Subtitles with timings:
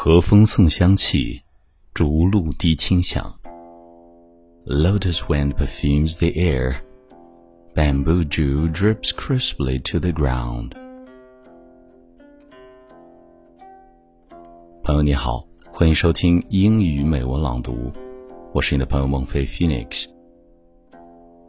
[0.00, 1.42] 和风送香气，
[1.92, 3.34] 竹露滴清香。
[4.64, 6.76] Lotus wind perfumes the air,
[7.74, 10.70] bamboo dew drips crisply to the ground.
[14.84, 17.90] 朋友你好，欢迎收听英语美文朗读，
[18.52, 20.06] 我是你的朋友孟非 Phoenix。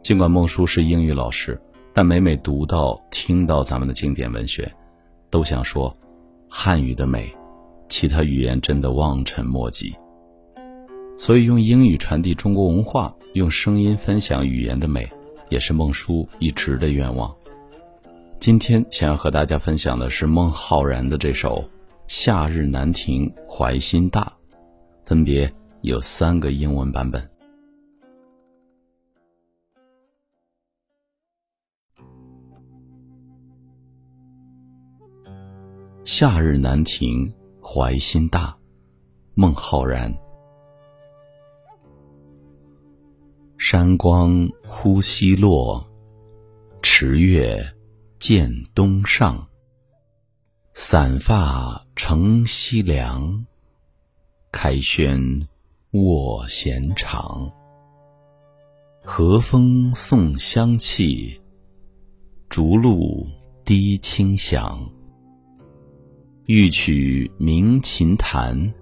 [0.02, 1.56] 尽管孟叔是英语老师，
[1.94, 4.68] 但每每读到、听到咱们的经典文学，
[5.30, 5.96] 都想说
[6.48, 7.32] 汉语的美。
[7.90, 9.92] 其他语言真的望尘莫及，
[11.18, 15.06] 所以用英语传递中国文化，用声音分享语言的美，
[15.48, 17.34] 也是孟叔一直的愿望。
[18.38, 21.62] 今天想要和大家分享的是孟浩然的这首
[22.06, 24.32] 《夏日难停怀心大》，
[25.04, 27.28] 分别有三个英文版本。
[36.04, 37.30] 夏日难停。
[37.72, 38.58] 怀心大，
[39.36, 40.12] 孟浩然。
[43.58, 45.80] 山光忽西落，
[46.82, 47.64] 池月
[48.18, 49.46] 渐东上。
[50.74, 53.46] 散发乘西凉，
[54.50, 55.20] 开轩
[55.92, 57.48] 卧闲长。
[59.04, 61.40] 和风送香气，
[62.48, 63.24] 竹露
[63.64, 64.76] 滴清响。
[66.52, 68.74] 欲取鸣琴弹，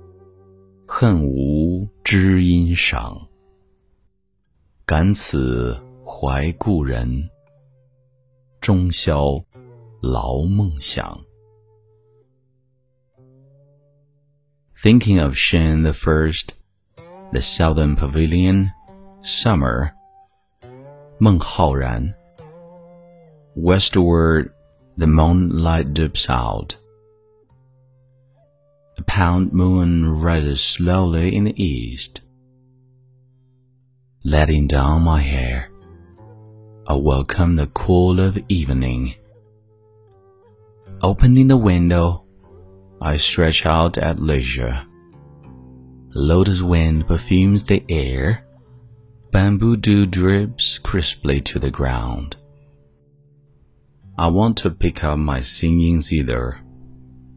[0.86, 3.14] 恨无知音赏。
[4.86, 7.28] 感此怀故人，
[8.58, 9.38] 终宵
[10.00, 11.22] 劳梦想。
[14.74, 16.54] Thinking of Shen the First,
[17.32, 18.70] the Southern Pavilion,
[19.22, 19.90] Summer.
[21.18, 22.14] 孟浩然
[23.54, 24.52] Westward,
[24.96, 26.72] the moonlight dips out.
[28.98, 32.20] A pound moon rises slowly in the east,
[34.24, 35.70] letting down my hair.
[36.84, 39.14] I welcome the cool of evening.
[41.00, 42.24] Opening the window,
[43.00, 44.84] I stretch out at leisure.
[46.12, 48.44] Lotus wind perfumes the air.
[49.30, 52.36] Bamboo dew drips crisply to the ground.
[54.18, 56.58] I want to pick up my singing zither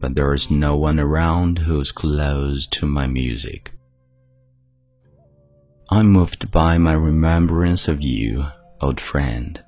[0.01, 3.71] but there is no one around who's close to my music.
[5.89, 8.45] I'm moved by my remembrance of you,
[8.81, 9.63] old friend,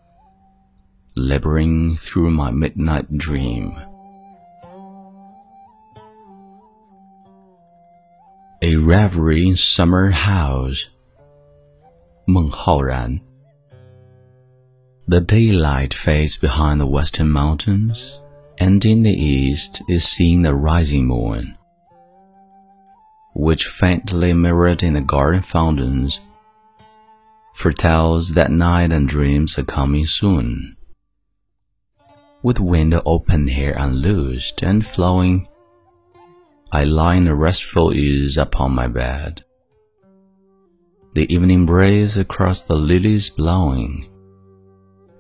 [1.15, 3.73] laboring through my midnight dream.
[8.61, 10.89] A reverie in summer house.
[12.25, 13.19] 孟浩然
[15.07, 18.19] The daylight fades behind the western mountains
[18.58, 21.56] and in the east is seen the rising moon,
[23.34, 26.20] which faintly mirrored in the garden fountains
[27.54, 30.76] foretells that night and dreams are coming soon.
[32.42, 35.48] With window open here unloosed and flowing,
[36.70, 39.44] I lie in a restful ease upon my bed.
[41.14, 44.10] The evening breeze across the lilies blowing,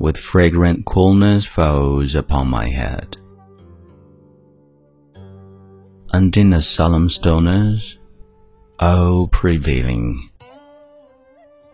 [0.00, 3.16] with fragrant coolness falls upon my head
[6.14, 7.98] and in a solemn stillness,
[8.78, 10.30] oh prevailing,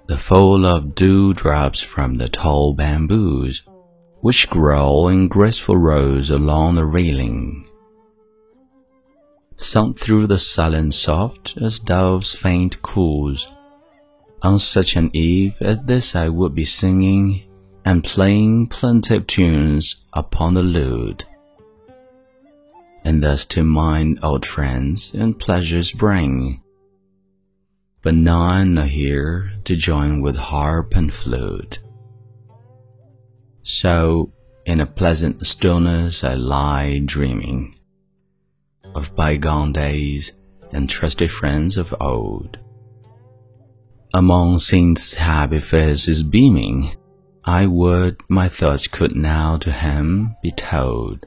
[0.06, 3.64] the fall of dewdrops from the tall bamboos,
[4.22, 7.68] which grow in graceful rows along the railing,
[9.58, 13.46] sunk through the silence soft as doves' faint coos.
[14.40, 17.42] On such an eve as this I would be singing
[17.84, 21.26] and playing plaintive tunes upon the lute
[23.04, 26.62] and thus to mind old friends and pleasures bring.
[28.02, 31.80] But none are here to join with harp and flute.
[33.62, 34.32] So,
[34.64, 37.76] in a pleasant stillness, I lie dreaming
[38.94, 40.32] of bygone days
[40.72, 42.58] and trusty friends of old.
[44.12, 46.96] Among saints' happy faces beaming,
[47.44, 51.26] I would my thoughts could now to him be told.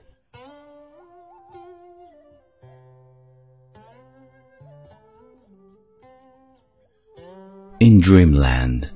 [7.82, 8.88] In Dreamland,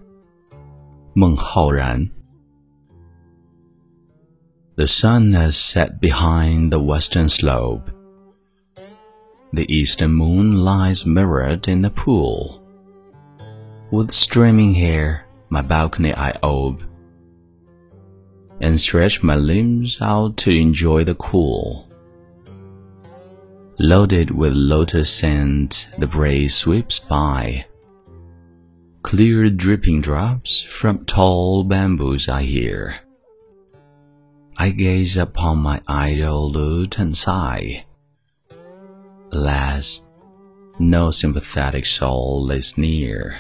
[1.14, 2.10] 孟浩然
[4.76, 7.90] The sun has set behind the western slope.
[9.52, 12.62] The eastern moon lies mirrored in the pool.
[13.90, 16.82] With streaming hair, my balcony I ope,
[18.60, 21.86] and stretch my limbs out to enjoy the cool.
[23.78, 27.66] Loaded with lotus scent, the breeze sweeps by.
[29.07, 32.99] Clear dripping drops from tall bamboos I hear.
[34.57, 37.85] I gaze upon my idle lute and sigh.
[39.31, 40.01] Alas,
[40.77, 43.39] no sympathetic soul is near.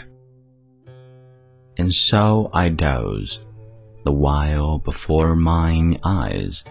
[1.77, 3.41] And so I doze,
[4.05, 6.63] the while before mine eyes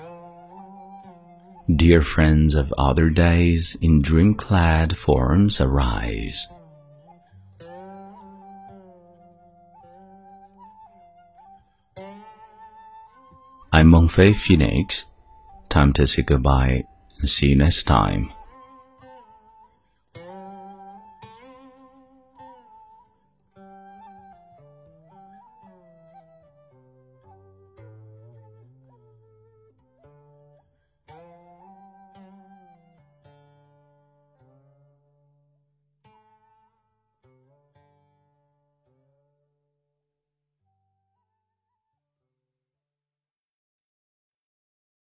[1.69, 6.49] Dear friends of other days in dream-clad forms arise.
[13.77, 15.05] I'm Mengfei Phoenix.
[15.69, 16.85] Time to say goodbye
[17.21, 18.33] and see you next time.